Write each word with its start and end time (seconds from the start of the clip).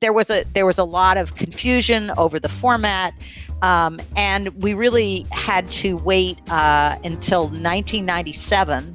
there 0.00 0.12
was 0.14 0.30
a 0.30 0.44
there 0.54 0.64
was 0.64 0.78
a 0.78 0.84
lot 0.84 1.18
of 1.18 1.34
confusion 1.34 2.10
over 2.16 2.40
the 2.40 2.48
format, 2.48 3.12
um, 3.62 4.00
and 4.16 4.48
we 4.62 4.72
really 4.72 5.26
had 5.30 5.70
to 5.70 5.98
wait 5.98 6.38
uh, 6.50 6.96
until 7.04 7.42
1997 7.42 8.94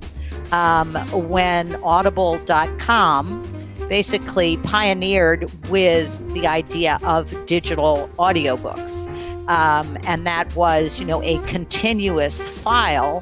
um, 0.52 0.96
when 1.30 1.76
Audible.com 1.84 3.52
basically 3.88 4.58
pioneered 4.58 5.52
with 5.70 6.34
the 6.34 6.48
idea 6.48 6.98
of 7.04 7.32
digital 7.46 8.10
audiobooks. 8.18 9.06
Um, 9.48 10.00
and 10.08 10.26
that 10.26 10.56
was, 10.56 11.00
you 11.00 11.06
know, 11.06 11.22
a 11.22 11.38
continuous 11.46 12.50
file 12.50 13.22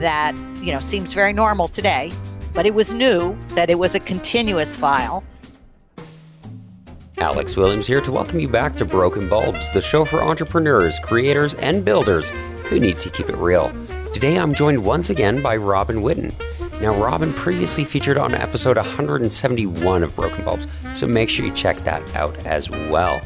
that, 0.00 0.34
you 0.60 0.72
know, 0.72 0.80
seems 0.80 1.12
very 1.12 1.32
normal 1.32 1.68
today, 1.68 2.10
but 2.52 2.66
it 2.66 2.74
was 2.74 2.92
new 2.92 3.38
that 3.50 3.70
it 3.70 3.76
was 3.76 3.94
a 3.94 4.00
continuous 4.00 4.74
file. 4.74 5.22
Alex 7.18 7.56
Williams 7.56 7.86
here 7.86 8.00
to 8.00 8.10
welcome 8.10 8.40
you 8.40 8.48
back 8.48 8.74
to 8.74 8.84
Broken 8.84 9.28
Bulbs, 9.28 9.72
the 9.72 9.80
show 9.80 10.04
for 10.04 10.20
entrepreneurs, 10.20 10.98
creators, 10.98 11.54
and 11.54 11.84
builders 11.84 12.30
who 12.68 12.80
need 12.80 12.98
to 12.98 13.08
keep 13.08 13.28
it 13.28 13.36
real. 13.36 13.72
Today 14.12 14.36
I'm 14.36 14.52
joined 14.52 14.84
once 14.84 15.10
again 15.10 15.40
by 15.40 15.56
Robin 15.56 15.98
Whitten. 15.98 16.32
Now, 16.80 16.92
Robin 17.00 17.32
previously 17.32 17.84
featured 17.84 18.18
on 18.18 18.34
episode 18.34 18.76
171 18.76 20.02
of 20.02 20.16
Broken 20.16 20.44
Bulbs, 20.44 20.66
so 20.92 21.06
make 21.06 21.30
sure 21.30 21.46
you 21.46 21.52
check 21.54 21.76
that 21.78 22.02
out 22.16 22.36
as 22.46 22.68
well. 22.68 23.20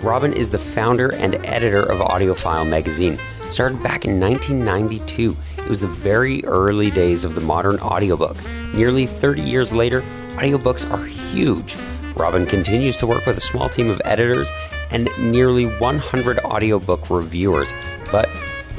Robin 0.00 0.32
is 0.32 0.48
the 0.48 0.58
founder 0.58 1.12
and 1.16 1.44
editor 1.44 1.82
of 1.82 1.98
AudioFile 1.98 2.68
magazine. 2.68 3.18
Started 3.50 3.82
back 3.82 4.04
in 4.04 4.20
1992. 4.20 5.36
It 5.58 5.68
was 5.68 5.80
the 5.80 5.88
very 5.88 6.44
early 6.44 6.90
days 6.90 7.24
of 7.24 7.34
the 7.34 7.40
modern 7.40 7.80
audiobook. 7.80 8.36
Nearly 8.74 9.06
30 9.06 9.42
years 9.42 9.72
later, 9.72 10.02
audiobooks 10.36 10.88
are 10.92 11.04
huge. 11.04 11.74
Robin 12.18 12.46
continues 12.46 12.96
to 12.96 13.06
work 13.06 13.24
with 13.26 13.38
a 13.38 13.40
small 13.40 13.68
team 13.68 13.88
of 13.88 14.02
editors 14.04 14.50
and 14.90 15.08
nearly 15.18 15.66
100 15.78 16.40
audiobook 16.40 17.08
reviewers. 17.10 17.72
But 18.10 18.28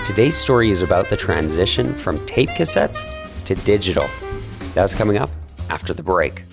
today's 0.03 0.35
story 0.35 0.69
is 0.71 0.81
about 0.81 1.09
the 1.09 1.15
transition 1.15 1.95
from 1.95 2.23
tape 2.27 2.49
cassettes 2.49 3.05
to 3.45 3.55
digital. 3.55 4.05
That's 4.73 4.93
coming 4.93 5.17
up 5.17 5.29
after 5.69 5.93
the 5.93 6.03
break. 6.03 6.43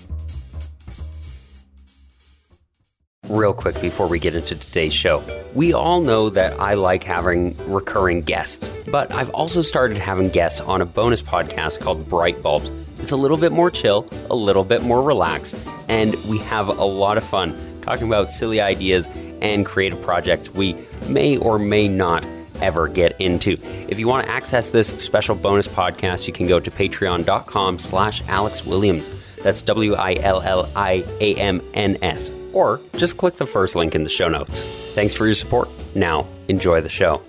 Real 3.27 3.53
quick 3.53 3.81
before 3.81 4.07
we 4.07 4.19
get 4.19 4.35
into 4.35 4.55
today's 4.55 4.93
show, 4.93 5.21
we 5.53 5.73
all 5.73 5.99
know 6.01 6.29
that 6.29 6.57
I 6.57 6.75
like 6.75 7.03
having 7.03 7.57
recurring 7.69 8.21
guests, 8.21 8.71
but 8.89 9.13
I've 9.13 9.29
also 9.31 9.61
started 9.61 9.97
having 9.97 10.29
guests 10.29 10.61
on 10.61 10.81
a 10.81 10.85
bonus 10.85 11.21
podcast 11.21 11.81
called 11.81 12.07
Bright 12.07 12.41
Bulbs. 12.41 12.71
It's 13.07 13.13
a 13.13 13.15
little 13.15 13.37
bit 13.37 13.53
more 13.53 13.71
chill, 13.71 14.05
a 14.29 14.35
little 14.35 14.65
bit 14.65 14.83
more 14.83 15.01
relaxed, 15.01 15.55
and 15.87 16.13
we 16.25 16.39
have 16.39 16.67
a 16.67 16.83
lot 16.83 17.15
of 17.15 17.23
fun 17.23 17.57
talking 17.81 18.05
about 18.05 18.33
silly 18.33 18.59
ideas 18.59 19.07
and 19.41 19.65
creative 19.65 20.01
projects 20.01 20.49
we 20.49 20.75
may 21.07 21.37
or 21.37 21.57
may 21.57 21.87
not 21.87 22.25
ever 22.61 22.89
get 22.89 23.15
into. 23.21 23.57
If 23.87 23.97
you 23.97 24.09
want 24.09 24.25
to 24.25 24.31
access 24.33 24.71
this 24.71 24.89
special 24.89 25.35
bonus 25.35 25.69
podcast, 25.69 26.27
you 26.27 26.33
can 26.33 26.47
go 26.47 26.59
to 26.59 26.69
patreon.com 26.69 27.79
slash 27.79 28.21
Alex 28.27 28.65
Williams. 28.65 29.09
That's 29.41 29.61
W 29.61 29.93
I 29.93 30.15
L 30.15 30.41
L 30.41 30.69
I 30.75 31.05
A 31.21 31.33
M 31.35 31.61
N 31.75 31.97
S. 32.01 32.29
Or 32.51 32.81
just 32.97 33.15
click 33.15 33.35
the 33.35 33.45
first 33.45 33.77
link 33.77 33.95
in 33.95 34.03
the 34.03 34.09
show 34.09 34.27
notes. 34.27 34.65
Thanks 34.95 35.13
for 35.13 35.25
your 35.25 35.35
support. 35.35 35.69
Now, 35.95 36.27
enjoy 36.49 36.81
the 36.81 36.89
show. 36.89 37.21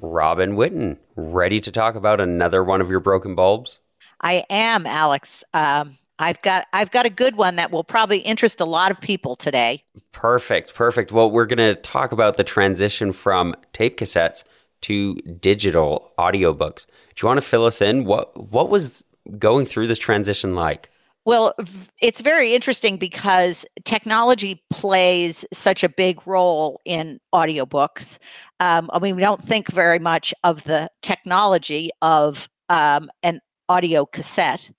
Robin 0.00 0.56
Whitten, 0.56 0.96
ready 1.14 1.60
to 1.60 1.70
talk 1.70 1.94
about 1.94 2.22
another 2.22 2.64
one 2.64 2.80
of 2.80 2.88
your 2.88 3.00
broken 3.00 3.34
bulbs? 3.34 3.80
I 4.20 4.44
am, 4.50 4.86
Alex. 4.86 5.44
Um, 5.54 5.96
I've 6.18 6.40
got 6.42 6.66
I've 6.72 6.90
got 6.90 7.06
a 7.06 7.10
good 7.10 7.36
one 7.36 7.56
that 7.56 7.70
will 7.70 7.84
probably 7.84 8.18
interest 8.18 8.60
a 8.60 8.64
lot 8.64 8.90
of 8.90 9.00
people 9.00 9.36
today. 9.36 9.84
Perfect, 10.12 10.74
perfect. 10.74 11.12
Well, 11.12 11.30
we're 11.30 11.46
going 11.46 11.58
to 11.58 11.80
talk 11.80 12.12
about 12.12 12.36
the 12.36 12.44
transition 12.44 13.12
from 13.12 13.54
tape 13.72 13.98
cassettes 13.98 14.42
to 14.82 15.14
digital 15.40 16.12
audiobooks. 16.18 16.86
Do 17.14 17.22
you 17.22 17.28
want 17.28 17.38
to 17.38 17.46
fill 17.46 17.64
us 17.64 17.80
in? 17.80 18.04
What 18.04 18.50
what 18.50 18.68
was 18.68 19.04
going 19.38 19.66
through 19.66 19.86
this 19.86 19.98
transition 19.98 20.54
like? 20.54 20.90
Well, 21.24 21.54
it's 22.00 22.22
very 22.22 22.54
interesting 22.54 22.96
because 22.96 23.66
technology 23.84 24.62
plays 24.70 25.44
such 25.52 25.84
a 25.84 25.88
big 25.88 26.26
role 26.26 26.80
in 26.86 27.20
audiobooks. 27.34 28.16
Um, 28.60 28.88
I 28.94 28.98
mean, 28.98 29.14
we 29.14 29.20
don't 29.20 29.44
think 29.44 29.70
very 29.70 29.98
much 29.98 30.32
of 30.42 30.64
the 30.64 30.88
technology 31.02 31.90
of 32.00 32.48
um, 32.70 33.10
an 33.22 33.40
audio 33.68 34.06
cassette. 34.06 34.70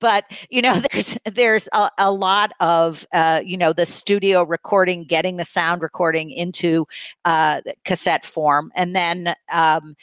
But 0.00 0.24
you 0.50 0.62
know 0.62 0.80
there's 0.92 1.16
there's 1.24 1.68
a, 1.72 1.90
a 1.98 2.10
lot 2.10 2.52
of 2.60 3.06
uh, 3.12 3.42
you 3.44 3.56
know 3.56 3.72
the 3.72 3.86
studio 3.86 4.42
recording 4.42 5.04
getting 5.04 5.36
the 5.36 5.44
sound 5.44 5.82
recording 5.82 6.30
into 6.30 6.86
uh, 7.24 7.60
cassette 7.84 8.24
form. 8.24 8.72
And 8.74 8.94
then 8.94 9.34
um, 9.52 9.96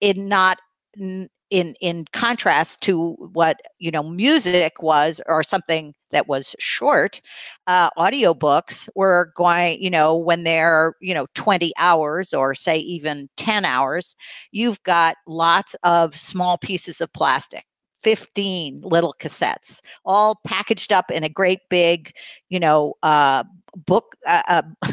in 0.00 0.28
not 0.28 0.58
in 1.50 1.74
in 1.80 2.04
contrast 2.12 2.80
to 2.80 3.12
what 3.32 3.60
you 3.78 3.90
know 3.90 4.02
music 4.02 4.82
was 4.82 5.20
or 5.26 5.42
something 5.42 5.94
that 6.10 6.26
was 6.26 6.56
short 6.58 7.20
uh, 7.66 7.90
audiobooks 7.90 8.88
were 8.94 9.32
going 9.36 9.80
you 9.80 9.90
know 9.90 10.16
when 10.16 10.44
they're 10.44 10.94
you 11.00 11.14
know 11.14 11.26
20 11.34 11.72
hours 11.78 12.34
or 12.34 12.54
say 12.54 12.76
even 12.78 13.28
10 13.36 13.64
hours 13.64 14.16
you've 14.50 14.82
got 14.82 15.16
lots 15.26 15.76
of 15.82 16.16
small 16.16 16.58
pieces 16.58 17.00
of 17.00 17.12
plastic 17.12 17.64
15 18.00 18.82
little 18.82 19.14
cassettes 19.18 19.80
all 20.04 20.40
packaged 20.44 20.92
up 20.92 21.10
in 21.10 21.22
a 21.22 21.28
great 21.28 21.60
big 21.70 22.12
you 22.48 22.58
know 22.58 22.94
uh, 23.02 23.44
book 23.76 24.16
uh, 24.26 24.42
uh, 24.48 24.62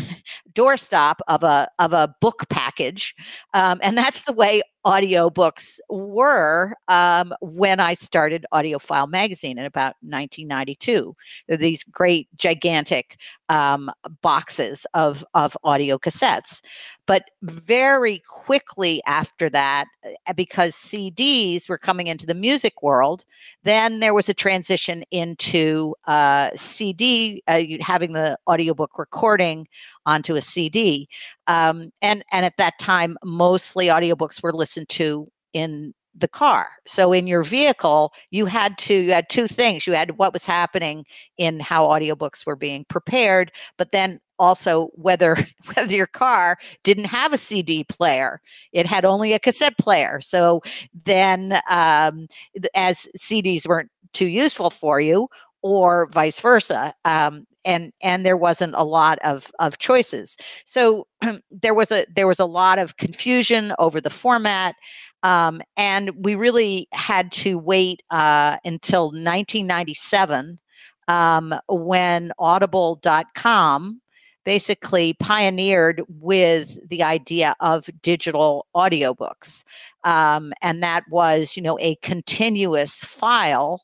doorstop 0.55 1.15
of 1.27 1.43
a 1.43 1.67
of 1.79 1.93
a 1.93 2.13
book 2.21 2.47
package 2.49 3.15
um, 3.53 3.79
and 3.83 3.97
that's 3.97 4.23
the 4.23 4.33
way 4.33 4.61
audiobooks 4.85 5.79
were 5.89 6.73
um, 6.87 7.33
when 7.41 7.79
I 7.79 7.93
started 7.93 8.45
AudioFile 8.53 9.09
magazine 9.09 9.57
in 9.57 9.65
about 9.65 9.95
1992. 10.01 11.15
these 11.47 11.83
great, 11.85 12.27
gigantic 12.35 13.17
um, 13.49 13.89
boxes 14.21 14.85
of, 14.93 15.23
of 15.33 15.55
audio 15.63 15.97
cassettes. 15.97 16.61
But 17.05 17.25
very 17.41 18.23
quickly 18.27 19.01
after 19.05 19.49
that, 19.49 19.85
uh, 20.05 20.33
because 20.33 20.73
CDs 20.73 21.67
were 21.67 21.77
coming 21.77 22.07
into 22.07 22.25
the 22.25 22.33
music 22.33 22.81
world, 22.81 23.25
then 23.63 23.99
there 23.99 24.13
was 24.13 24.29
a 24.29 24.33
transition 24.33 25.03
into 25.11 25.95
uh, 26.07 26.49
CD, 26.55 27.43
uh, 27.47 27.61
having 27.81 28.13
the 28.13 28.37
audiobook 28.47 28.97
recording 28.97 29.67
onto 30.05 30.35
a 30.35 30.41
CD. 30.43 31.07
Um, 31.47 31.91
and, 32.01 32.23
and 32.31 32.45
at 32.45 32.57
that 32.57 32.79
time, 32.79 33.17
mostly 33.23 33.87
audiobooks 33.87 34.43
were 34.43 34.53
listened 34.53 34.89
to 34.89 35.27
in 35.53 35.93
the 36.15 36.27
car. 36.27 36.69
So 36.85 37.11
in 37.11 37.27
your 37.27 37.43
vehicle, 37.43 38.13
you 38.29 38.45
had 38.45 38.77
to 38.79 38.93
you 38.93 39.11
had 39.11 39.29
two 39.29 39.47
things. 39.47 39.87
You 39.87 39.93
had 39.93 40.17
what 40.17 40.33
was 40.33 40.45
happening 40.45 41.05
in 41.37 41.59
how 41.59 41.87
audiobooks 41.87 42.45
were 42.45 42.55
being 42.55 42.85
prepared, 42.85 43.51
but 43.77 43.91
then 43.91 44.19
also 44.39 44.89
whether 44.93 45.37
whether 45.73 45.95
your 45.95 46.07
car 46.07 46.57
didn't 46.83 47.05
have 47.05 47.33
a 47.33 47.37
CD 47.37 47.83
player, 47.85 48.41
it 48.73 48.85
had 48.85 49.05
only 49.05 49.33
a 49.33 49.39
cassette 49.39 49.77
player. 49.77 50.21
So 50.21 50.61
then, 51.05 51.59
um, 51.69 52.27
as 52.75 53.07
CDs 53.17 53.67
weren't 53.67 53.89
too 54.13 54.27
useful 54.27 54.69
for 54.69 54.99
you, 55.01 55.27
or 55.63 56.07
vice 56.07 56.39
versa, 56.39 56.93
um, 57.05 57.47
and 57.65 57.91
and 58.01 58.25
there 58.25 58.37
wasn't 58.37 58.73
a 58.75 58.83
lot 58.83 59.19
of 59.23 59.51
of 59.59 59.77
choices. 59.79 60.37
So 60.65 61.07
there 61.51 61.73
was 61.73 61.91
a 61.91 62.05
there 62.15 62.27
was 62.27 62.39
a 62.39 62.45
lot 62.45 62.79
of 62.79 62.97
confusion 62.97 63.73
over 63.79 63.99
the 64.01 64.09
format. 64.09 64.75
Um, 65.23 65.61
and 65.77 66.11
we 66.17 66.35
really 66.35 66.89
had 66.91 67.31
to 67.31 67.57
wait 67.57 68.03
uh, 68.09 68.57
until 68.65 69.05
1997 69.05 70.59
um, 71.07 71.55
when 71.69 72.33
audible.com 72.39 74.01
basically 74.45 75.13
pioneered 75.13 76.01
with 76.09 76.77
the 76.89 77.03
idea 77.03 77.55
of 77.59 77.89
digital 78.01 78.67
audiobooks. 78.75 79.63
Um, 80.03 80.53
and 80.61 80.83
that 80.83 81.03
was, 81.09 81.55
you 81.55 81.63
know, 81.63 81.77
a 81.79 81.95
continuous 81.97 82.95
file 82.99 83.83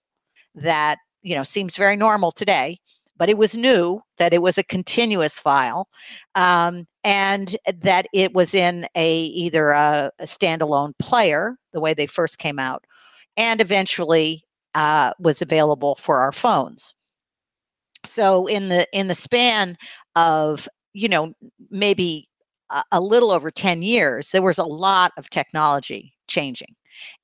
that, 0.55 0.97
you 1.21 1.35
know, 1.35 1.43
seems 1.43 1.77
very 1.77 1.95
normal 1.95 2.31
today, 2.31 2.79
but 3.19 3.29
it 3.29 3.37
was 3.37 3.53
new 3.53 4.01
that 4.17 4.33
it 4.33 4.41
was 4.41 4.57
a 4.57 4.63
continuous 4.63 5.37
file 5.37 5.87
um, 6.35 6.87
and 7.03 7.55
that 7.81 8.07
it 8.13 8.33
was 8.33 8.55
in 8.55 8.87
a 8.95 9.23
either 9.25 9.71
a, 9.71 10.09
a, 10.19 10.23
standalone 10.23 10.97
player, 10.97 11.57
the 11.73 11.81
way 11.81 11.93
they 11.93 12.07
first 12.07 12.39
came 12.39 12.57
out, 12.57 12.85
and 13.37 13.61
eventually 13.61 14.43
uh, 14.73 15.11
was 15.19 15.41
available 15.41 15.95
for 15.95 16.19
our 16.21 16.31
phones. 16.31 16.95
So 18.05 18.47
in 18.47 18.69
the 18.69 18.87
in 18.93 19.07
the 19.09 19.15
span 19.15 19.75
of 20.15 20.67
you 20.93 21.09
know 21.09 21.33
maybe 21.69 22.27
a, 22.69 22.83
a 22.93 23.01
little 23.01 23.31
over 23.31 23.51
10 23.51 23.81
years 23.81 24.31
there 24.31 24.41
was 24.41 24.57
a 24.57 24.63
lot 24.63 25.11
of 25.17 25.29
technology 25.29 26.13
changing 26.27 26.75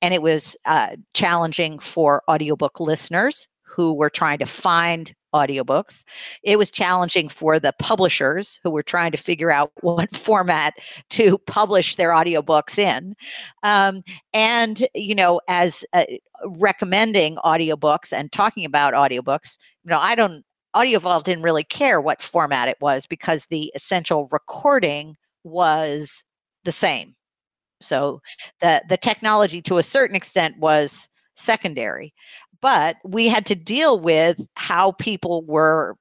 and 0.02 0.12
it 0.12 0.22
was 0.22 0.56
uh, 0.66 0.96
challenging 1.14 1.78
for 1.78 2.22
audiobook 2.28 2.78
listeners 2.80 3.48
who 3.62 3.94
were 3.94 4.10
trying 4.10 4.38
to 4.38 4.46
find 4.46 5.14
audiobooks. 5.36 6.04
It 6.42 6.58
was 6.58 6.70
challenging 6.70 7.28
for 7.28 7.58
the 7.58 7.72
publishers 7.78 8.58
who 8.62 8.70
were 8.70 8.82
trying 8.82 9.12
to 9.12 9.18
figure 9.18 9.50
out 9.50 9.72
what 9.82 10.16
format 10.16 10.74
to 11.10 11.38
publish 11.46 11.96
their 11.96 12.10
audiobooks 12.10 12.78
in. 12.78 13.14
Um, 13.62 14.02
and, 14.32 14.88
you 14.94 15.14
know, 15.14 15.40
as 15.48 15.84
uh, 15.92 16.04
recommending 16.44 17.36
audiobooks 17.36 18.12
and 18.12 18.32
talking 18.32 18.64
about 18.64 18.94
audiobooks, 18.94 19.58
you 19.84 19.90
know, 19.90 20.00
I 20.00 20.14
don't, 20.14 20.44
AudioFile 20.74 21.24
didn't 21.24 21.42
really 21.42 21.64
care 21.64 22.00
what 22.00 22.20
format 22.20 22.68
it 22.68 22.76
was 22.80 23.06
because 23.06 23.46
the 23.46 23.72
essential 23.74 24.28
recording 24.30 25.16
was 25.44 26.24
the 26.64 26.72
same. 26.72 27.14
So 27.80 28.20
the 28.60 28.82
the 28.88 28.96
technology 28.96 29.60
to 29.62 29.78
a 29.78 29.82
certain 29.82 30.16
extent 30.16 30.58
was 30.58 31.08
secondary 31.36 32.14
but 32.66 32.96
we 33.04 33.28
had 33.28 33.46
to 33.46 33.54
deal 33.54 34.00
with 34.00 34.44
how 34.54 34.90
people 34.90 35.44
were 35.44 35.96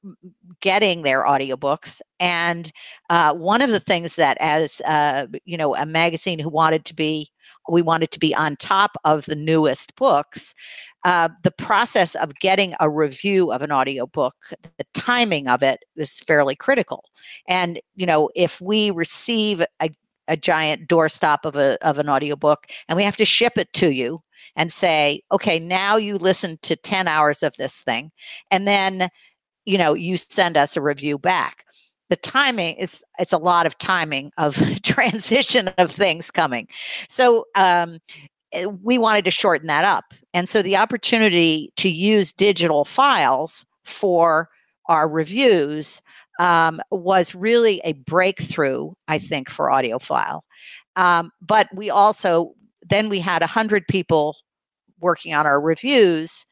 getting 0.62 1.03
their 1.03 1.23
audiobooks 1.23 2.01
and 2.19 2.71
uh, 3.12 3.35
one 3.35 3.62
of 3.62 3.69
the 3.69 3.79
things 3.79 4.15
that 4.15 4.35
as 4.39 4.81
uh, 4.81 5.27
you 5.45 5.56
know 5.57 5.75
a 5.75 5.85
magazine 5.85 6.39
who 6.39 6.50
wanted 6.50 6.83
to 6.83 6.95
be 6.95 7.29
we 7.69 7.83
wanted 7.83 8.09
to 8.09 8.17
be 8.17 8.33
on 8.33 8.56
top 8.56 8.97
of 9.03 9.25
the 9.25 9.35
newest 9.35 9.95
books 9.95 10.56
uh, 11.03 11.29
the 11.44 11.51
process 11.51 12.15
of 12.15 12.33
getting 12.33 12.73
a 12.79 12.89
review 12.89 13.51
of 13.51 13.62
an 13.62 13.71
audiobook 13.71 14.33
the 14.79 14.85
timing 14.95 15.47
of 15.47 15.62
it 15.62 15.85
is 15.95 16.17
fairly 16.21 16.56
critical. 16.56 17.03
And 17.47 17.79
you 17.95 18.07
know 18.07 18.31
if 18.33 18.59
we 18.59 18.89
receive 18.89 19.63
a, 19.83 19.91
a 20.27 20.35
giant 20.35 20.88
doorstop 20.88 21.45
of 21.45 21.56
a 21.56 21.77
of 21.88 22.00
an 22.00 22.09
audiobook 22.09 22.65
and 22.89 22.97
we 22.97 23.03
have 23.03 23.17
to 23.17 23.25
ship 23.25 23.56
it 23.56 23.71
to 23.73 23.91
you 23.94 24.23
and 24.56 24.72
say, 24.72 25.22
okay, 25.31 25.60
now 25.60 25.98
you 25.98 26.18
listen 26.18 26.57
to 26.62 26.75
10 26.75 27.07
hours 27.07 27.44
of 27.44 27.56
this 27.57 27.81
thing. 27.81 28.12
And 28.52 28.68
then, 28.68 29.10
you 29.66 29.78
know, 29.78 29.94
you 29.94 30.18
send 30.18 30.57
us 30.57 30.78
a 30.78 30.81
review 30.81 31.18
back. 31.18 31.66
The 32.10 32.16
timing 32.16 32.75
is, 32.75 33.04
it's 33.19 33.34
a 33.34 33.38
lot 33.38 33.66
of 33.66 33.78
timing 33.78 34.31
of 34.38 34.62
transition 34.84 35.69
of 35.78 35.92
things 35.92 36.31
coming. 36.31 36.68
So, 37.10 37.46
um, 37.56 38.00
eh, 38.54 38.66
we 38.66 38.98
wanted 38.98 39.25
to 39.25 39.31
shorten 39.31 39.68
that 39.68 39.84
up. 39.84 40.13
And 40.34 40.48
so 40.48 40.62
the 40.62 40.78
opportunity 40.78 41.74
to 41.78 41.90
use 41.90 42.31
digital 42.31 42.86
files 42.86 43.66
for 43.84 44.50
our 44.88 45.08
reviews 45.10 46.01
um, 46.40 46.81
was 46.92 47.34
really 47.34 47.81
a 47.84 47.94
breakthrough, 47.94 48.92
I 49.08 49.19
think, 49.19 49.50
for 49.50 49.68
AudioFile. 49.68 50.42
Um, 50.96 51.31
but 51.42 51.68
we 51.74 51.90
also 51.90 52.54
then 52.88 53.10
we 53.10 53.19
had 53.19 53.42
100 53.42 53.88
people 53.88 54.38
working 55.00 55.33
on 55.33 55.45
our 55.45 55.62
reviews 55.62 56.45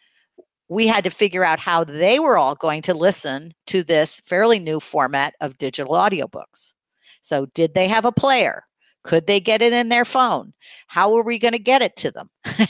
we 0.69 0.88
had 0.88 1.04
to 1.04 1.10
figure 1.10 1.44
out 1.44 1.60
how 1.60 1.84
they 1.84 2.19
were 2.19 2.38
all 2.38 2.56
going 2.56 2.81
to 2.81 2.94
listen 2.94 3.54
to 3.68 3.84
this 3.84 4.22
fairly 4.25 4.60
new 4.60 4.80
format 4.80 5.36
of 5.42 5.57
digital 5.57 5.94
audiobooks. 5.94 6.74
So 7.22 7.45
did 7.54 7.75
they 7.75 7.88
have 7.88 8.06
a 8.06 8.12
player? 8.12 8.63
Could 9.04 9.28
they 9.28 9.40
get 9.40 9.62
it 9.62 9.74
in 9.74 9.90
their 9.90 10.06
phone? 10.06 10.54
How 10.88 11.12
were 11.12 11.24
we 11.24 11.38
going 11.38 11.51
to 11.51 11.60
get 11.60 11.81
it 11.81 11.95
to 11.98 12.12
them? 12.12 12.30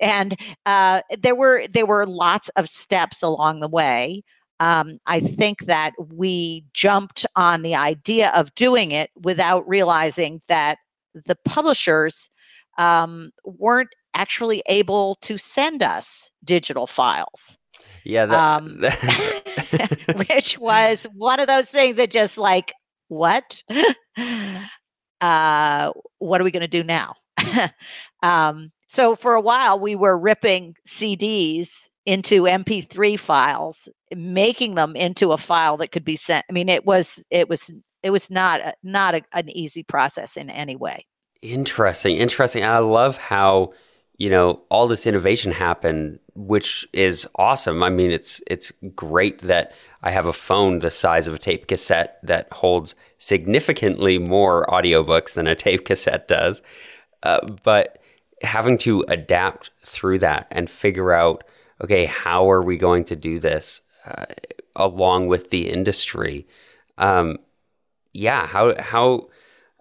And 0.00 0.36
uh, 0.66 1.02
there 1.18 1.34
were 1.34 1.66
there 1.68 1.86
were 1.86 2.06
lots 2.06 2.48
of 2.56 2.68
steps 2.68 3.22
along 3.22 3.60
the 3.60 3.68
way. 3.68 4.22
Um, 4.60 4.98
I 5.06 5.20
think 5.20 5.66
that 5.66 5.92
we 6.12 6.64
jumped 6.72 7.26
on 7.36 7.62
the 7.62 7.74
idea 7.76 8.30
of 8.30 8.54
doing 8.54 8.90
it 8.90 9.10
without 9.22 9.68
realizing 9.68 10.40
that 10.48 10.78
the 11.26 11.36
publishers 11.44 12.30
um, 12.76 13.30
weren't 13.44 13.90
actually 14.18 14.62
able 14.66 15.14
to 15.22 15.38
send 15.38 15.82
us 15.82 16.28
digital 16.44 16.86
files. 16.86 17.56
Yeah, 18.04 18.26
that, 18.26 18.62
um, 18.62 18.82
which 20.28 20.58
was 20.58 21.06
one 21.14 21.40
of 21.40 21.46
those 21.46 21.68
things 21.68 21.96
that 21.96 22.10
just 22.10 22.36
like, 22.36 22.72
what? 23.08 23.62
uh, 25.20 25.92
what 26.18 26.40
are 26.40 26.44
we 26.44 26.50
going 26.50 26.60
to 26.62 26.68
do 26.68 26.82
now? 26.82 27.14
um, 28.22 28.72
so 28.88 29.14
for 29.14 29.34
a 29.34 29.40
while, 29.40 29.78
we 29.78 29.94
were 29.94 30.18
ripping 30.18 30.74
CDs 30.86 31.88
into 32.06 32.42
MP3 32.42 33.18
files, 33.18 33.88
making 34.14 34.74
them 34.74 34.96
into 34.96 35.32
a 35.32 35.38
file 35.38 35.76
that 35.76 35.92
could 35.92 36.04
be 36.04 36.16
sent. 36.16 36.44
I 36.48 36.52
mean, 36.52 36.68
it 36.68 36.86
was 36.86 37.24
it 37.30 37.48
was 37.48 37.70
it 38.02 38.10
was 38.10 38.30
not 38.30 38.60
a, 38.60 38.74
not 38.82 39.14
a, 39.14 39.22
an 39.32 39.50
easy 39.50 39.82
process 39.82 40.36
in 40.36 40.50
any 40.50 40.74
way. 40.74 41.06
Interesting, 41.42 42.16
interesting. 42.16 42.64
I 42.64 42.78
love 42.78 43.16
how 43.18 43.72
you 44.18 44.28
know 44.28 44.60
all 44.68 44.88
this 44.88 45.06
innovation 45.06 45.52
happened, 45.52 46.18
which 46.34 46.86
is 46.92 47.26
awesome. 47.36 47.82
I 47.82 47.88
mean, 47.90 48.10
it's 48.10 48.42
it's 48.48 48.72
great 48.94 49.38
that 49.42 49.72
I 50.02 50.10
have 50.10 50.26
a 50.26 50.32
phone 50.32 50.80
the 50.80 50.90
size 50.90 51.28
of 51.28 51.34
a 51.34 51.38
tape 51.38 51.68
cassette 51.68 52.18
that 52.24 52.52
holds 52.52 52.96
significantly 53.18 54.18
more 54.18 54.66
audiobooks 54.66 55.34
than 55.34 55.46
a 55.46 55.54
tape 55.54 55.84
cassette 55.84 56.28
does. 56.28 56.62
Uh, 57.22 57.46
but 57.64 58.00
having 58.42 58.76
to 58.78 59.04
adapt 59.08 59.70
through 59.84 60.18
that 60.20 60.46
and 60.50 60.68
figure 60.68 61.12
out, 61.12 61.44
okay, 61.82 62.04
how 62.04 62.50
are 62.50 62.62
we 62.62 62.76
going 62.76 63.04
to 63.04 63.16
do 63.16 63.38
this 63.38 63.82
uh, 64.06 64.26
along 64.74 65.28
with 65.28 65.50
the 65.50 65.68
industry? 65.68 66.46
Um, 66.98 67.38
yeah, 68.12 68.46
how 68.46 68.80
how 68.80 69.28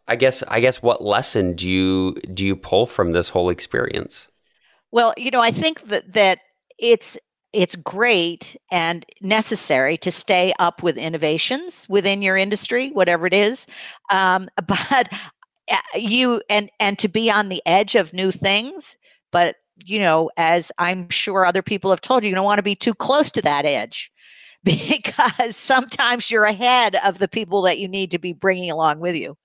I 0.07 0.15
guess 0.15 0.44
I 0.48 0.59
guess 0.59 0.81
what 0.81 1.04
lesson 1.04 1.54
do 1.54 1.69
you 1.69 2.13
do 2.33 2.45
you 2.45 2.56
pull 2.56 2.86
from 2.86 3.12
this 3.12 3.30
whole 3.30 3.50
experience? 3.50 4.30
Well, 4.92 5.13
you 5.18 5.31
know, 5.31 5.42
I 5.42 5.51
think 5.51 5.88
that 5.88 6.13
that 6.13 6.39
it's 6.80 7.18
it's 7.54 7.75
great 7.75 8.56
and 8.71 9.06
necessary 9.21 9.98
to 9.98 10.12
stay 10.12 10.54
up 10.59 10.83
with 10.83 10.98
innovations 10.98 11.88
within 11.89 12.21
your 12.21 12.38
industry, 12.38 12.92
whatever 12.92 13.25
it 13.25 13.33
is. 13.33 13.68
Um, 14.12 14.50
but 14.68 15.09
uh, 15.69 15.77
you 15.95 16.42
and 16.50 16.69
and 16.80 16.98
to 17.00 17.07
be 17.07 17.30
on 17.30 17.50
the 17.50 17.62
edge 17.65 17.95
of 17.95 18.13
new 18.13 18.31
things. 18.31 18.98
But 19.31 19.56
you 19.86 20.00
know, 20.00 20.31
as 20.38 20.71
I'm 20.77 21.09
sure 21.09 21.45
other 21.45 21.62
people 21.62 21.92
have 21.92 22.01
told 22.01 22.24
you, 22.24 22.30
you 22.30 22.36
don't 22.36 22.45
want 22.45 22.59
to 22.59 22.63
be 22.63 22.75
too 22.75 22.94
close 22.94 23.30
to 23.31 23.42
that 23.42 23.65
edge 23.65 24.12
because 24.63 25.56
sometimes 25.56 26.31
you're 26.31 26.45
ahead 26.45 26.95
of 27.06 27.19
the 27.19 27.27
people 27.27 27.62
that 27.63 27.77
you 27.77 27.88
need 27.89 28.12
to 28.12 28.19
be 28.19 28.33
bringing 28.33 28.71
along 28.71 29.00
with 29.00 29.15
you 29.15 29.38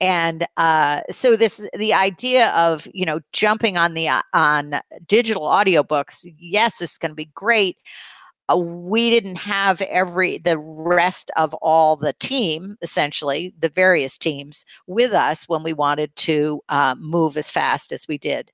and 0.00 0.46
uh, 0.56 1.00
so 1.10 1.36
this 1.36 1.66
the 1.78 1.94
idea 1.94 2.48
of 2.50 2.86
you 2.92 3.06
know 3.06 3.20
jumping 3.32 3.76
on 3.76 3.94
the 3.94 4.08
uh, 4.08 4.22
on 4.32 4.80
digital 5.06 5.42
audiobooks 5.42 6.26
yes 6.38 6.80
it's 6.80 6.98
going 6.98 7.10
to 7.10 7.16
be 7.16 7.30
great. 7.34 7.78
Uh, 8.50 8.58
we 8.58 9.08
didn't 9.08 9.36
have 9.36 9.80
every 9.82 10.38
the 10.38 10.58
rest 10.58 11.30
of 11.36 11.54
all 11.54 11.96
the 11.96 12.12
team 12.14 12.76
essentially 12.82 13.54
the 13.58 13.68
various 13.68 14.18
teams 14.18 14.66
with 14.86 15.12
us 15.12 15.48
when 15.48 15.62
we 15.62 15.72
wanted 15.72 16.14
to 16.16 16.60
uh, 16.68 16.94
move 16.98 17.36
as 17.36 17.50
fast 17.50 17.92
as 17.92 18.06
we 18.08 18.18
did. 18.18 18.50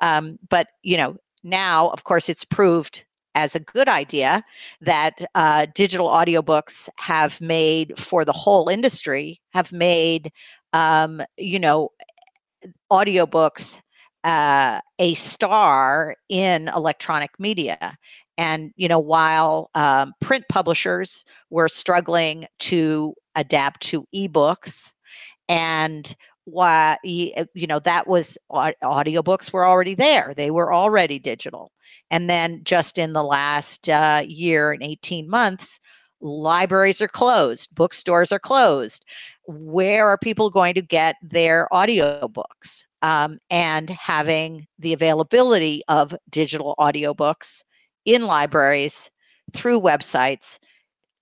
Um, 0.00 0.38
but 0.48 0.68
you 0.82 0.96
know 0.96 1.16
now 1.42 1.88
of 1.90 2.04
course 2.04 2.28
it's 2.28 2.44
proved 2.44 3.04
as 3.34 3.54
a 3.54 3.60
good 3.60 3.88
idea 3.88 4.44
that 4.80 5.14
uh, 5.34 5.66
digital 5.74 6.08
audiobooks 6.08 6.88
have 6.96 7.40
made 7.40 7.98
for 7.98 8.24
the 8.24 8.32
whole 8.32 8.68
industry 8.68 9.40
have 9.52 9.72
made 9.72 10.32
um, 10.74 11.22
you 11.38 11.58
know, 11.58 11.90
audiobooks 12.92 13.78
uh, 14.24 14.80
a 14.98 15.14
star 15.14 16.16
in 16.28 16.68
electronic 16.68 17.30
media. 17.38 17.96
And, 18.36 18.72
you 18.76 18.88
know, 18.88 18.98
while 18.98 19.70
um, 19.74 20.12
print 20.20 20.44
publishers 20.48 21.24
were 21.50 21.68
struggling 21.68 22.46
to 22.60 23.14
adapt 23.36 23.82
to 23.82 24.06
ebooks 24.14 24.92
and 25.48 26.16
why 26.44 26.98
you 27.02 27.66
know 27.66 27.78
that 27.78 28.06
was 28.06 28.36
audiobooks 28.52 29.52
were 29.52 29.66
already 29.66 29.94
there 29.94 30.34
they 30.36 30.50
were 30.50 30.74
already 30.74 31.18
digital 31.18 31.72
and 32.10 32.28
then 32.28 32.60
just 32.64 32.98
in 32.98 33.14
the 33.14 33.22
last 33.22 33.88
uh, 33.88 34.22
year 34.26 34.70
and 34.72 34.82
18 34.82 35.28
months 35.28 35.80
libraries 36.20 37.00
are 37.00 37.08
closed 37.08 37.74
bookstores 37.74 38.30
are 38.30 38.38
closed 38.38 39.04
where 39.46 40.08
are 40.08 40.18
people 40.18 40.50
going 40.50 40.74
to 40.74 40.82
get 40.82 41.16
their 41.22 41.68
audiobooks? 41.72 42.84
Um, 43.02 43.38
and 43.50 43.90
having 43.90 44.66
the 44.78 44.94
availability 44.94 45.82
of 45.88 46.14
digital 46.30 46.74
audiobooks 46.78 47.62
in 48.06 48.22
libraries 48.22 49.10
through 49.52 49.80
websites 49.80 50.58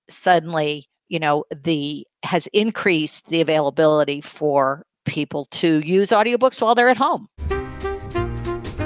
suddenly 0.08 0.88
you 1.08 1.18
know 1.18 1.44
the 1.64 2.06
has 2.22 2.46
increased 2.48 3.26
the 3.28 3.40
availability 3.40 4.20
for 4.20 4.84
people 5.04 5.46
to 5.46 5.80
use 5.84 6.10
audiobooks 6.10 6.60
while 6.60 6.74
they're 6.74 6.88
at 6.88 6.96
home 6.96 7.28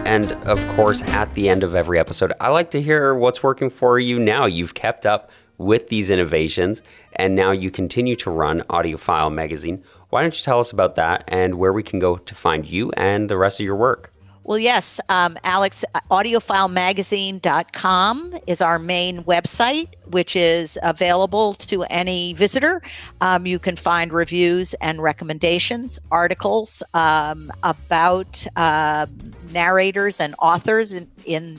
and 0.05 0.33
of 0.47 0.67
course 0.77 1.03
at 1.03 1.33
the 1.35 1.49
end 1.49 1.63
of 1.63 1.75
every 1.75 1.99
episode 1.99 2.33
i 2.41 2.49
like 2.49 2.71
to 2.71 2.81
hear 2.81 3.15
what's 3.15 3.43
working 3.43 3.71
for 3.71 3.99
you 3.99 4.19
now 4.19 4.45
you've 4.45 4.75
kept 4.75 5.05
up 5.07 5.31
with 5.59 5.89
these 5.89 6.11
innovations, 6.11 6.83
and 7.15 7.35
now 7.35 7.51
you 7.51 7.71
continue 7.71 8.17
to 8.17 8.31
run 8.31 8.61
AudioFile 8.69 9.33
Magazine. 9.33 9.83
Why 10.11 10.23
don't 10.23 10.37
you 10.37 10.45
tell 10.45 10.61
us 10.61 10.73
about 10.73 10.97
that 10.97 11.25
and 11.29 11.57
where 11.57 11.73
we 11.73 11.83
can 11.83 11.99
go 11.99 12.17
to 12.17 12.35
find 12.35 12.69
you 12.69 12.91
and 12.93 13.29
the 13.29 13.37
rest 13.37 13.61
of 13.61 13.65
your 13.65 13.77
work? 13.77 14.13
Well, 14.47 14.59
yes, 14.61 15.01
um, 15.09 15.37
Alex, 15.43 15.85
audiofilemagazine.com 16.09 18.39
is 18.47 18.61
our 18.61 18.79
main 18.79 19.25
website, 19.25 19.89
which 20.13 20.37
is 20.37 20.79
available 20.85 21.55
to 21.55 21.83
any 21.83 22.33
visitor. 22.33 22.81
Um, 23.21 23.45
you 23.45 23.59
can 23.59 23.75
find 23.75 24.13
reviews 24.13 24.75
and 24.75 25.03
recommendations, 25.03 25.99
articles 26.13 26.81
um, 26.95 27.51
about 27.65 28.47
uh, 28.55 29.07
narrators 29.51 30.21
and 30.21 30.37
authors 30.39 30.93
in, 30.93 31.11
in 31.25 31.59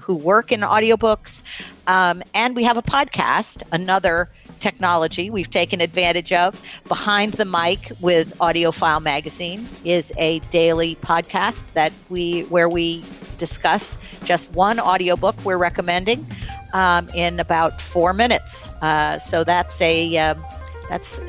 who 0.00 0.16
work 0.16 0.50
in 0.50 0.62
audiobooks. 0.62 1.44
Um, 1.86 2.20
and 2.34 2.56
we 2.56 2.64
have 2.64 2.76
a 2.76 2.82
podcast, 2.82 3.62
another 3.70 4.28
technology 4.60 5.30
we've 5.30 5.50
taken 5.50 5.80
advantage 5.80 6.32
of. 6.32 6.60
Behind 6.88 7.32
the 7.34 7.44
Mic 7.44 7.92
with 8.00 8.36
AudioFile 8.38 9.02
Magazine 9.02 9.68
is 9.84 10.12
a 10.16 10.40
daily 10.50 10.96
podcast 10.96 11.64
that 11.72 11.92
we 12.08 12.42
where 12.44 12.68
we 12.68 13.04
discuss 13.38 13.98
just 14.24 14.50
one 14.52 14.80
audiobook 14.80 15.36
we're 15.44 15.58
recommending 15.58 16.26
um, 16.72 17.08
in 17.10 17.40
about 17.40 17.80
four 17.80 18.12
minutes. 18.12 18.68
Uh, 18.82 19.18
so 19.18 19.44
that's 19.44 19.80
a 19.80 20.16
uh, 20.16 20.34
that's 20.88 21.20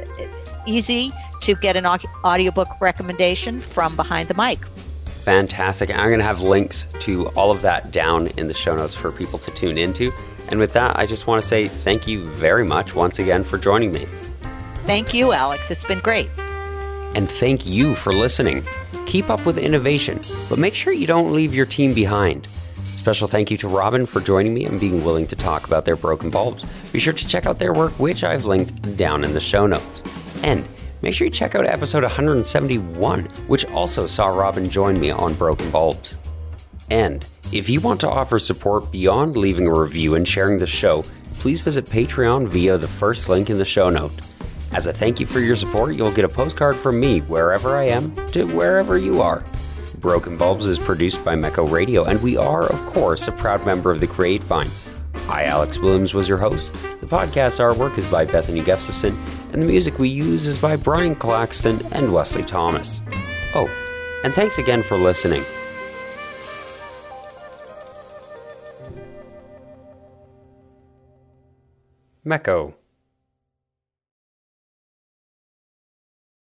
easy 0.66 1.12
to 1.42 1.56
get 1.56 1.76
an 1.76 1.86
audiobook 2.26 2.68
recommendation 2.82 3.62
from 3.62 3.96
Behind 3.96 4.28
the 4.28 4.34
Mic. 4.34 4.60
Fantastic. 5.28 5.90
I'm 5.90 6.08
going 6.08 6.20
to 6.20 6.26
have 6.26 6.40
links 6.40 6.88
to 7.02 7.28
all 7.32 7.52
of 7.52 7.62
that 7.62 7.92
down 7.92 8.28
in 8.38 8.48
the 8.48 8.54
show 8.54 8.78
notes 8.78 8.96
for 8.96 9.12
people 9.12 9.38
to 9.40 9.52
tune 9.52 9.78
into. 9.78 10.10
And 10.48 10.58
with 10.58 10.72
that, 10.72 10.98
I 10.98 11.06
just 11.06 11.28
want 11.28 11.42
to 11.42 11.46
say 11.46 11.68
thank 11.68 12.08
you 12.08 12.30
very 12.30 12.64
much 12.64 12.96
once 12.96 13.20
again 13.20 13.44
for 13.44 13.58
joining 13.58 13.92
me. 13.92 14.08
Thank 14.86 15.14
you, 15.14 15.34
Alex. 15.34 15.70
It's 15.70 15.84
been 15.84 16.00
great. 16.00 16.30
And 17.14 17.30
thank 17.30 17.66
you 17.66 17.94
for 17.94 18.14
listening. 18.14 18.66
Keep 19.06 19.30
up 19.30 19.46
with 19.46 19.58
innovation, 19.58 20.22
but 20.48 20.60
make 20.60 20.74
sure 20.74 20.94
you 20.94 21.08
don't 21.08 21.34
leave 21.34 21.54
your 21.54 21.66
team 21.66 21.94
behind. 21.94 22.48
Special 22.96 23.28
thank 23.28 23.52
you 23.52 23.58
to 23.58 23.68
Robin 23.68 24.06
for 24.06 24.22
joining 24.22 24.54
me 24.54 24.64
and 24.64 24.80
being 24.80 25.04
willing 25.04 25.28
to 25.28 25.36
talk 25.36 25.68
about 25.68 25.84
their 25.84 25.98
broken 25.98 26.30
bulbs. 26.30 26.66
Be 26.94 27.00
sure 27.00 27.12
to 27.12 27.28
check 27.28 27.46
out 27.46 27.60
their 27.60 27.74
work, 27.74 27.92
which 28.00 28.24
I've 28.24 28.46
linked 28.46 28.96
down 28.96 29.26
in 29.26 29.34
the 29.34 29.42
show 29.42 29.68
notes. 29.68 30.04
And 30.42 30.66
make 31.02 31.14
sure 31.14 31.26
you 31.26 31.32
check 31.32 31.56
out 31.56 31.66
episode 31.66 32.04
171, 32.04 33.26
which 33.48 33.66
also 33.66 34.06
saw 34.08 34.28
Robin 34.28 34.70
join 34.70 35.00
me 35.00 35.12
on 35.12 35.34
broken 35.34 35.70
bulbs. 35.72 36.18
And 36.90 37.26
if 37.52 37.70
you 37.70 37.80
want 37.80 38.02
to 38.02 38.10
offer 38.10 38.40
support 38.40 38.92
beyond 38.92 39.38
leaving 39.38 39.68
a 39.68 39.74
review 39.74 40.16
and 40.16 40.28
sharing 40.28 40.58
the 40.58 40.68
show, 40.68 41.04
please 41.34 41.62
visit 41.62 41.86
Patreon 41.86 42.48
via 42.48 42.78
the 42.78 42.88
first 42.88 43.30
link 43.30 43.50
in 43.50 43.58
the 43.58 43.66
show 43.66 43.90
note. 43.90 44.12
As 44.74 44.86
a 44.86 44.94
thank 44.94 45.20
you 45.20 45.26
for 45.26 45.40
your 45.40 45.56
support, 45.56 45.96
you'll 45.96 46.12
get 46.12 46.26
a 46.26 46.30
postcard 46.30 46.76
from 46.76 47.00
me 47.00 47.20
wherever 47.22 47.78
I 47.78 47.86
am 47.86 48.14
to 48.32 48.44
wherever 48.46 48.98
you 48.98 49.22
are. 49.22 49.44
Broken 50.00 50.38
Bulbs 50.38 50.68
is 50.68 50.78
produced 50.78 51.24
by 51.24 51.36
Mecco 51.36 51.70
Radio, 51.72 52.04
and 52.04 52.22
we 52.22 52.38
are, 52.38 52.66
of 52.66 52.86
course, 52.94 53.28
a 53.28 53.32
proud 53.32 53.66
member 53.66 53.92
of 53.92 54.00
the 54.00 54.08
Create 54.08 54.44
Vine. 54.44 54.70
I, 55.28 55.46
Alex 55.46 55.80
Williams, 55.80 56.14
was 56.14 56.30
your 56.30 56.38
host. 56.38 56.72
The 57.00 57.08
podcast 57.08 57.60
artwork 57.60 57.98
is 57.98 58.06
by 58.06 58.26
Bethany 58.26 58.62
Gustafson, 58.62 59.18
and 59.54 59.62
the 59.62 59.66
music 59.66 60.00
we 60.00 60.10
use 60.10 60.48
is 60.48 60.58
by 60.58 60.76
Brian 60.76 61.16
Claxton 61.16 61.82
and 61.92 62.14
Wesley 62.14 62.44
Thomas. 62.44 63.02
Oh, 63.56 63.70
and 64.24 64.34
thanks 64.34 64.58
again 64.58 64.84
for 64.84 64.98
listening. 64.98 65.44
Mecco 72.26 72.74